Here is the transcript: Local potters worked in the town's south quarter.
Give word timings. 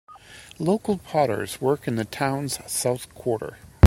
Local 0.57 0.97
potters 0.97 1.61
worked 1.61 1.87
in 1.87 1.95
the 1.95 2.05
town's 2.05 2.57
south 2.65 3.13
quarter. 3.13 3.59